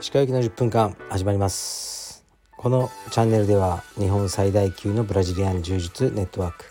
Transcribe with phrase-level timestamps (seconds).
[0.00, 2.24] 歯科行きの10分間始まります。
[2.56, 6.64] このチャンネルでは日本最大級のブラジリアン柔術ネットワーク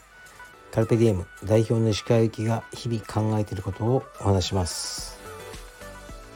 [0.71, 5.19] カルペディエム代表の石川由紀が日々考えていることをお話します。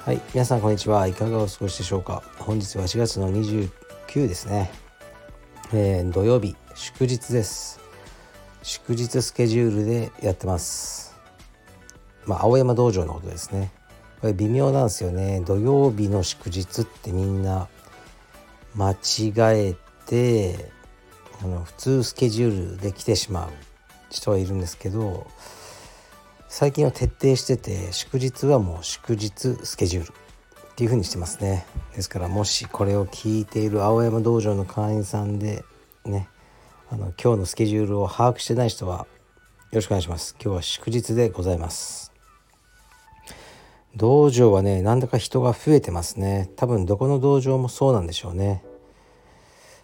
[0.05, 2.21] はい皆さんこんにちはいかがお過ごしでしょうか。
[2.37, 3.71] 本日は4月の29
[4.27, 4.69] ですね、
[5.73, 7.80] えー、土曜日祝日です。
[8.63, 11.15] 祝日スケジュールでやってます。
[12.25, 13.71] まあ青山道場のことですね。
[14.21, 15.41] これ微妙なんですよね。
[15.41, 17.67] 土曜日の祝日ってみんな
[18.75, 20.69] 間違えて
[21.43, 23.49] あの普通スケジュールで来てしまう
[24.09, 25.27] 人はいるんですけど
[26.47, 31.65] 最近は徹底してて祝日はもう祝日スケジュールっていう風にしてますね。
[31.95, 35.63] ですからもしこれを聞いている青山道場の会員さんで
[36.05, 36.29] ね
[36.93, 39.05] あの今日のスケジュールを把握してない人はよ
[39.75, 40.35] ろしくお願いします。
[40.43, 42.11] 今日は祝日でございます。
[43.95, 46.51] 道場はねなんだか人が増えてますね。
[46.57, 48.61] 多分どこの道場もそうなんでしょうね、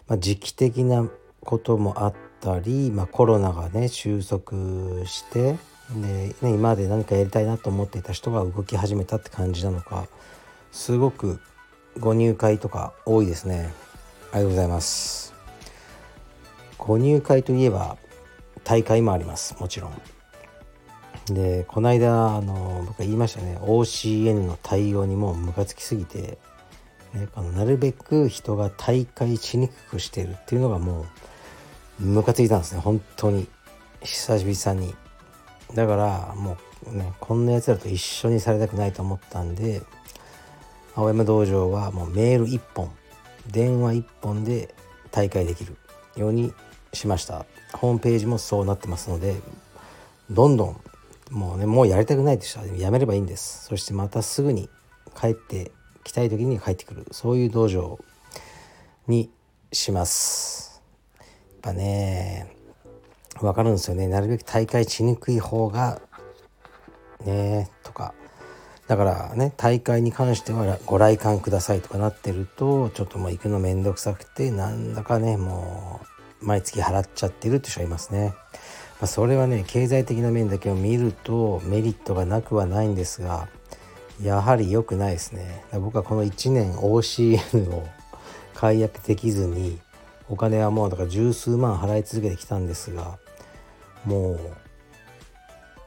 [0.06, 1.08] まあ、時期的な
[1.40, 4.52] こともあったり、まあ、コロナがね収束
[5.06, 5.56] して
[5.90, 10.08] で、ね、今まで何かやりたいなと思っていた人が動き始めたって感じなのか
[10.72, 11.40] すごく
[11.98, 13.72] ご入会とか多いですね。
[14.30, 15.37] ありがとうございます。
[16.88, 17.98] ご入会といえば
[18.64, 19.54] 大会もあります。
[19.60, 21.34] もちろん。
[21.34, 23.58] でこの間あの僕は言いましたね。
[23.60, 26.38] OCN の対応にもうムカつきすぎて、
[27.12, 31.04] ね、あのなるべく人が大会しにくくしてるっていうのがも
[32.00, 32.80] うムカついたんですね。
[32.80, 33.46] 本当に。
[34.02, 34.94] 久々に。
[35.74, 36.56] だからも
[36.90, 39.82] うねこんなやつらと一緒にされたくないと思ったんで
[40.94, 42.90] 青山道場はもうメール1本
[43.46, 44.74] 電話1本で
[45.10, 45.76] 大会できる
[46.16, 46.54] ように
[46.92, 47.46] しました。
[47.72, 49.36] ホームページもそうなってますので
[50.30, 50.80] どんどん
[51.30, 53.66] もうねもうやりたくないって人はやめればいいんです。
[53.66, 54.70] そしてまたすぐに
[55.18, 55.72] 帰って
[56.04, 57.06] きたい時に帰ってくる。
[57.10, 57.98] そういう道場
[59.06, 59.30] に
[59.72, 60.82] します。
[61.18, 61.26] やっ
[61.60, 62.54] ぱね
[63.40, 64.08] 分かるんですよね。
[64.08, 66.00] なるべく大会しにくい方が
[67.24, 68.14] ねとか。
[68.86, 78.34] だからね大会に関してはご来館くださいとかなってるとちょっともう行くの面倒くさくてなんだかねもう毎月払っちゃってるって人いますね。
[79.00, 83.48] まあ、それはね経済的な面だけを見るとメリットがなくはないんですが
[84.20, 85.64] やはり良くないですね。
[85.72, 87.88] 僕はこの1年 OCN を
[88.54, 89.78] 解約できずに
[90.28, 93.18] お金はもうだから十数万払い続けてきたんですが
[94.04, 94.32] も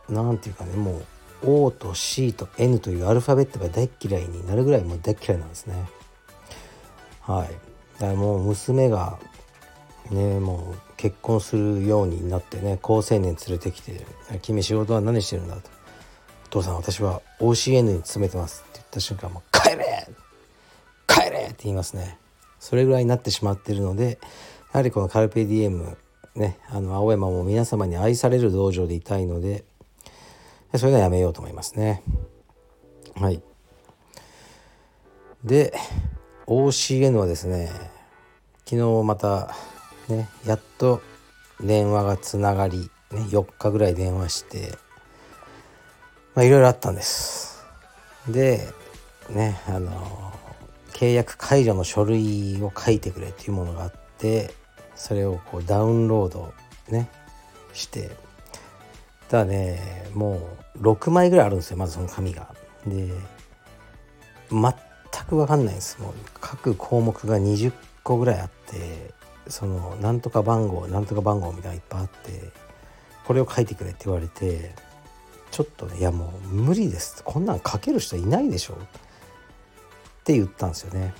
[0.09, 1.05] う何て言うかねもう
[1.65, 5.73] O と C と N というアルファベットが大嫌いになるぐらいもう大嫌いなんですね。
[7.21, 7.47] はい。
[7.99, 9.19] だからもう娘が
[10.09, 14.05] ねもう結婚するようになってね高青年連れてきて
[14.41, 15.69] 「君仕事は何してるんだ?」と
[16.47, 20.07] 「お父さん私は OCN に勤めてます」って言った瞬間もう「帰れ！
[21.07, 22.17] 帰れ!」って言いますね。
[22.59, 24.19] それぐらいになってしまっているので
[24.71, 25.97] やはりこのカルペディエム
[26.35, 29.65] ねあの青山も皆様に愛される道場でいたいので
[30.77, 32.03] それはやめようと思いますね。
[33.15, 33.41] はい。
[35.43, 35.73] で
[36.45, 37.71] OCN はですね
[38.65, 39.55] 昨日また
[40.11, 41.01] ねやっと
[41.59, 44.77] 電話がつながり、ね、4日ぐらい電話して
[46.35, 47.63] まあいろいろあったんです
[48.27, 48.67] で
[49.29, 50.33] ねあの
[50.93, 54.53] 契約解除の書類を書いてくれっていうものがあって
[54.95, 56.53] それをこうダウンロード
[56.89, 57.09] ね
[57.73, 58.11] して
[59.29, 62.53] ただねもう6枚ぐらいあるんですよまずその紙が。
[62.85, 63.09] で
[64.49, 64.73] 全
[65.27, 67.71] く分かんないんですもう各項目が20
[68.03, 69.13] 個ぐらいあって
[69.47, 72.51] そのなんとか番号なんとか番号みたいなのいっぱいあって
[73.25, 74.73] これを書いてくれって言われて
[75.51, 78.77] ちょっとねいやもう無理ですこんなん書ける人いないでしょっ
[80.23, 81.13] て言ったんですよね。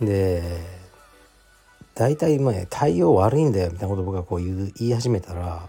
[0.00, 0.42] で
[1.94, 5.68] 大体まあ対応悪いんだよみたいなことを僕がこう言い始めたら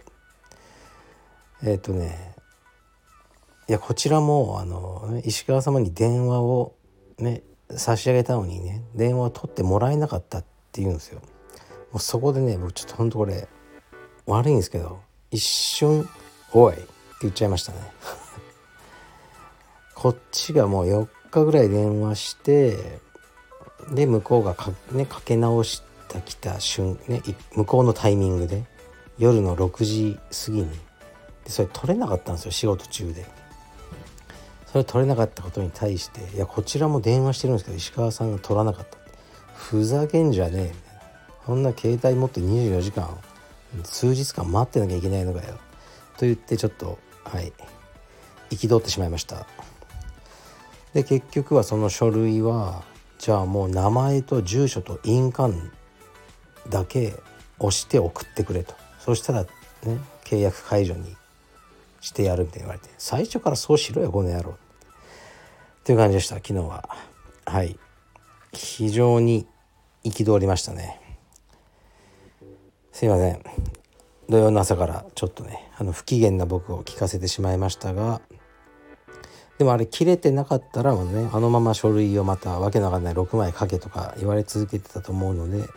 [1.64, 2.35] えっ、ー、とね
[3.68, 6.76] いやこちらもあの石川様に電話を
[7.18, 7.41] ね
[7.72, 11.22] 差し上げたのにね電話を取ってもらえなかったっって言うんですよ。
[11.92, 13.48] もうそこでね僕ちょっとほんとこれ
[14.28, 15.00] 悪いんですけど
[15.32, 16.08] 一瞬
[16.54, 16.86] 「おい!」って
[17.24, 17.80] 言っちゃいましたね。
[19.96, 23.00] こっちがもう4日ぐらい電話して
[23.92, 27.22] で向こうがか,、ね、かけ直してきた瞬ね
[27.54, 28.64] 向こうのタイミングで
[29.18, 30.70] 夜の6時過ぎに
[31.44, 33.40] でそれ取れなかったんですよ仕事中で。
[34.72, 39.00] それ取れなかったことに対していやこちらも電話してるんですけど石川さんが取らなかった
[39.59, 40.61] ふざけんじゃねえ。
[40.61, 40.76] みたいな
[41.46, 43.09] こんな携帯持って24時間
[43.84, 45.56] 数日間待ってなきゃいけないのかよ。
[46.17, 47.52] と言ってちょっとはい
[48.50, 49.46] 憤ってしまいました。
[50.94, 52.84] で結局はその書類は
[53.20, 55.53] じゃあもう名前と住所と印鑑
[56.70, 57.16] だけ
[57.59, 58.73] 押して送ってくれと。
[59.00, 59.50] そしたらね
[60.23, 61.16] 契約解除に
[62.02, 64.52] してやるみたいに言われて最初からそうしろよこの野郎。
[64.52, 66.90] っていう感じでした昨日は。
[67.46, 67.78] はい。
[68.53, 69.46] 非常に
[70.03, 70.99] 憤りましたね。
[72.91, 73.41] すいません。
[74.29, 78.22] 土曜の朝からちょっとねあの不機嫌な僕を聞かせてしまいましたが
[79.57, 85.67] でもあれ切れてなかったらもねあのまま書類をまたわけのわかんない6枚書けとか言われ続けてたと思うので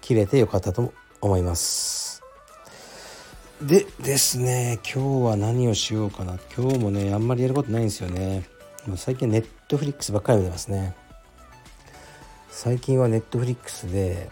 [0.00, 2.22] 切れてよかったと思います。
[3.62, 6.38] でですね今日は何をしようかな。
[6.56, 8.48] 今日もねあんまりやることないんですよね。
[8.96, 10.94] 最近ネットフリックスばっかり見てますね。
[12.56, 14.30] 最近はネットフリックスで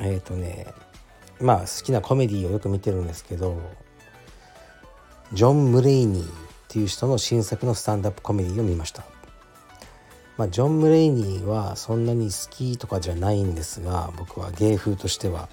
[0.00, 0.66] えっ、ー、とね
[1.40, 3.62] まあ好きなコメディをよく見てるんですけど
[5.32, 6.30] ジョン・ムレイニーっ
[6.66, 9.04] ていう人の新作のスタンダップコメディを見ました。
[10.36, 15.48] まあ、ジョン・ムレイニーはそんなに好きとかじゃないんですが僕は芸風としては、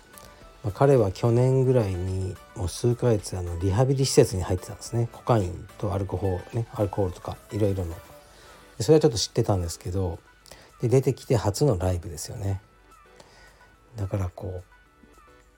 [0.63, 5.07] まあ、彼は去年ぐらいにもう数ヶ月あのリハビリ施設に入ってたんですね。
[5.11, 7.93] コカインとアルコールねアルコールとかいろいろの。
[8.79, 10.19] それはちょっと知ってたんですけど
[10.87, 12.61] で出てきて初のライブですよね
[13.95, 14.63] だからこう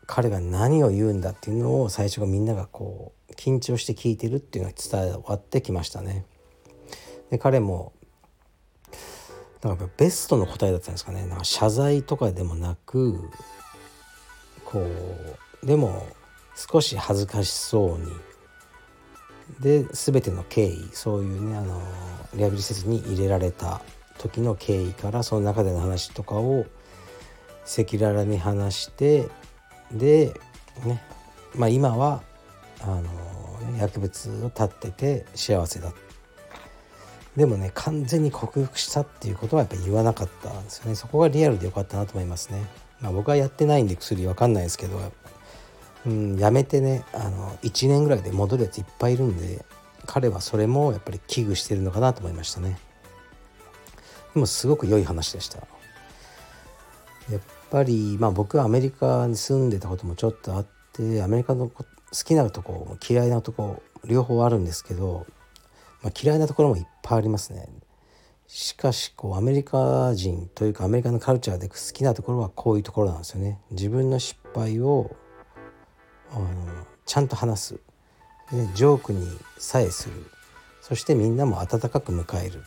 [0.06, 6.26] 彼が何を言うんだっていうのを最初がみんながこう緊張して聞いてるっていうのが伝わってきましたね。
[7.30, 7.92] で彼も
[9.60, 13.30] だからベストの答えだったんですかねなんか謝罪とかでもなく
[14.64, 14.80] こ
[15.62, 16.06] うでも
[16.56, 18.12] 少し恥ずかしそうに
[19.60, 21.82] で全ての経緯そういうねあの
[22.34, 23.82] リハビリ施設に入れられた
[24.18, 26.66] 時の経緯からその中での話とかを
[27.64, 29.28] 赤裸々に話して
[29.92, 30.34] で
[30.86, 31.02] ね
[31.56, 32.24] まあ今は
[32.82, 33.04] あの、
[33.80, 35.92] 薬物を断ってて幸せだ。
[37.36, 40.96] でもね完全に克服したっていうことはやっぱ言わなかったんですよね。
[40.96, 42.64] そこがリアルでよかったなと思いますね、
[43.00, 45.00] まあ、僕はやってないんで薬わかんないですけど、
[46.08, 49.64] うん、やめてねあの1年ぐらいで戻るやついっぱいいるんで
[50.08, 52.80] 彼はそれもやっぱり危惧してるのかなと思いましたね。
[54.38, 55.58] もすごく良い話でした
[57.32, 61.86] やっぱりまあ僕はアメリカに住んでたこともちょっとあってアメリカの好
[62.26, 65.26] きなとこ嫌いなとこ両方あるんですけど、
[66.02, 67.68] まあ、嫌いなところもいっぱいありますね。
[68.48, 73.60] しかしこうアメリカ人というかアメリカのカルチャーで好きなところはこういうところなんですよね。
[73.72, 75.14] 自分の失敗を
[76.32, 76.48] あの
[77.06, 77.74] ちゃんと話す
[78.52, 80.26] でジョークにさえする
[80.82, 82.64] そしてみんなも温かく迎える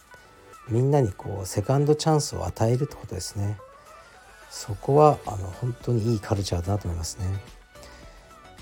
[0.70, 3.58] みんなにこうセカンドチャンスを与えるってことですね。
[4.50, 7.26] そこはあの本当にいいカルチャーだなと思いますね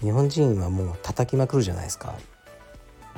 [0.00, 2.14] 日本人はもう叩きまくるじゃないですか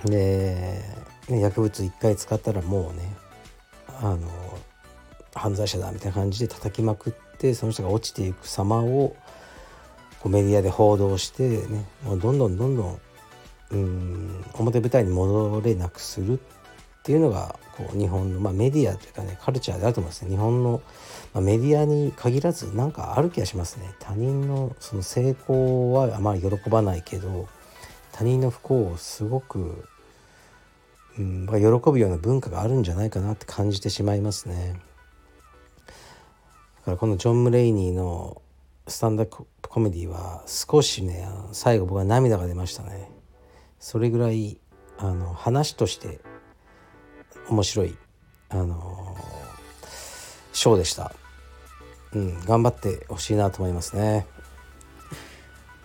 [0.05, 0.81] で、
[1.29, 3.13] ね、薬物一回使ったらもうね
[4.01, 4.19] あの
[5.35, 9.17] 犯罪者だみたいな感じで叩きまくってその人が落ちていく様を
[10.21, 13.01] こうメディアで報道してねもうどんどんどんどん
[13.73, 16.39] うん表舞台に戻れなくするっ
[17.03, 20.31] ていうのがこう日本の、まあ、メディアというかねカルチャーであると思いますね。
[20.31, 20.83] 日本の、
[21.33, 23.95] まあ、メディアに限らずなんかある気がしますね。
[23.99, 27.49] 他人のその成功はあまり喜ばないけど
[28.13, 29.85] 他人の不幸をすごく、
[31.19, 34.81] うん、喜ぶような文化があるんじゃないかなって感じてしまいますね。
[35.87, 38.43] だからこのジョン・ムレイニーの
[38.89, 43.11] スタンダップコメディは少しね最後僕は涙が出ましたね。
[43.79, 44.59] それぐらい
[44.99, 46.21] あの話として
[47.49, 47.97] 面白い
[48.49, 49.17] あの
[50.53, 51.13] ショーでした。
[52.13, 54.27] うん、頑張ってほしいなと思いますね。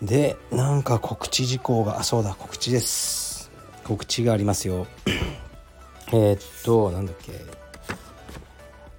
[0.01, 3.51] で、なんか告知事項が、あ、そうだ、告知です。
[3.83, 4.87] 告知がありますよ。
[6.11, 7.33] えっと、なんだっけ。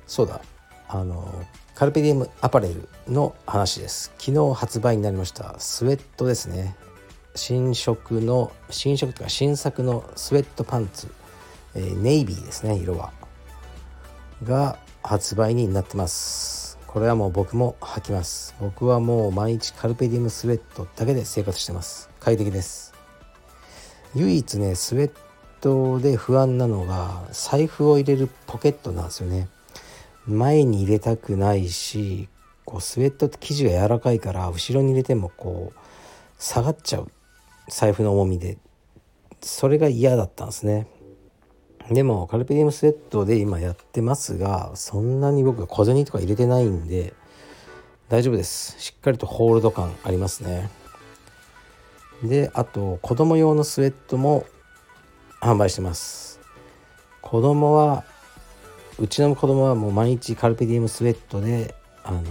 [0.07, 0.41] そうだ、
[0.89, 1.45] あの、
[1.75, 4.13] カルペディウムアパレルの話です。
[4.19, 6.77] 昨日発売になりました、スウェットですね。
[7.35, 11.09] 新色の、新色というか新作のスウェットパンツ。
[11.77, 13.13] えー、ネイビーですね色は。
[14.43, 16.79] が発売になってます。
[16.87, 18.55] これはもう僕も履きます。
[18.59, 22.09] 僕はもう毎日カルペディウムスウェットだけで生活してます。
[22.19, 22.95] 快適です。
[24.15, 25.13] 唯一ねスウェッ
[25.61, 29.49] トで不安なのが財布を入れるポケットなんですよね。
[30.27, 32.31] 前に入れたくないし
[32.65, 35.79] こうスウェットって生地が柔らかいから後ろに入れてもこう
[36.39, 37.11] 下がっちゃう。
[37.69, 38.57] 財布の重みで。
[39.43, 40.87] それが嫌だったんですね。
[41.91, 47.15] でもカルペディウムスウェットで今やってますがそんなに僕は小銭とか入れてないんで
[48.09, 48.77] 大丈夫です。
[48.81, 50.69] しっかりとホールド感ありますね。
[52.23, 54.47] であと子供用のスウェットも
[55.41, 56.41] 販売してます。
[57.21, 58.05] 子供は
[58.99, 62.23] うちの子供はもう毎日カルペディウムスウェットであの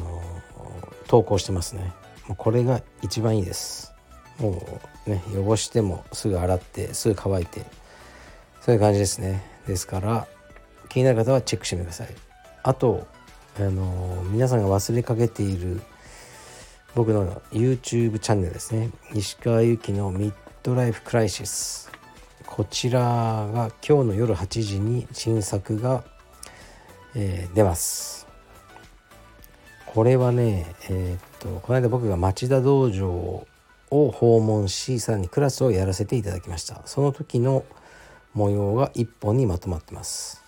[1.08, 1.94] 投稿してますね。
[2.28, 3.94] もうこれが一番いいです。
[4.40, 7.85] もうね汚してもすぐ洗ってすぐ乾いて。
[8.66, 9.44] そういう感じですね。
[9.68, 10.28] ですから
[10.90, 12.08] 気になる方はチェックしてみてください。
[12.64, 13.06] あと
[13.60, 15.82] あの皆さんが忘れかけている
[16.96, 18.90] 僕の YouTube チャンネルですね。
[19.14, 21.92] 石川由紀のミッドライフクライシス。
[22.48, 26.04] こちらが今日の夜8時に新作が、
[27.14, 28.26] えー、出ます。
[29.86, 33.46] これはねえー、っとこの間僕が町田道場
[33.92, 36.82] を訪問しさらにクラスをやらせていただきました。
[36.86, 37.64] その時の
[38.36, 40.44] 模様が1本にまとまってます。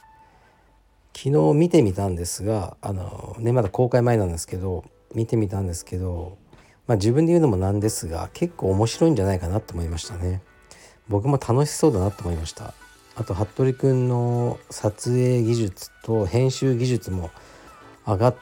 [1.16, 6.38] 昨日見てみたんですがあのねまだ公開前なんですけど見てみたんですけど
[6.86, 10.44] まあ自分で言うのもなんですが結構面白いんじゃないかなと思いましたね。
[11.08, 12.74] 僕も楽しそうだなと思いました。
[13.16, 17.32] あと服部くんの撮影技術と編集技術も
[18.06, 18.36] 上がっ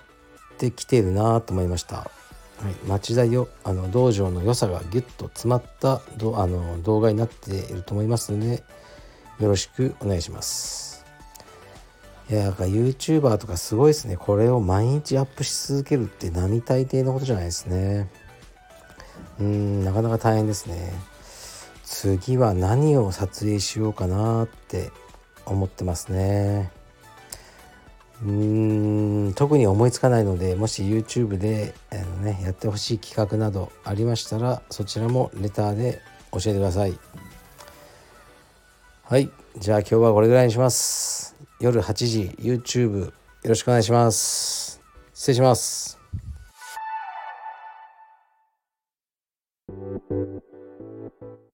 [0.58, 1.96] てきてるなと思いました。
[1.98, 8.64] はい、町田よあの道場の良さがギュッと詰まったどあの動画になっていると思いますので
[9.40, 11.06] よろしくお願いします。
[12.30, 14.18] いやなんか YouTuber とかすごいですね。
[14.18, 18.10] これを毎日アップし続けるって並大抵のことじゃないですね。
[19.40, 20.92] うんなかなか大変ですね。
[21.84, 24.92] 次は何を撮影しようかなって
[25.46, 26.72] 思ってますね。
[28.24, 36.02] うーん特に思いつかないのでもし YouTube であの、ね、やってほしい企画などありましたらそちらもレターで
[36.32, 36.98] 教えてください。
[39.08, 39.30] はい。
[39.60, 41.36] じゃあ今日はこれぐらいにします。
[41.60, 43.12] 夜8時 YouTube よ
[43.44, 44.82] ろしくお願いします。
[45.14, 45.95] 失礼します。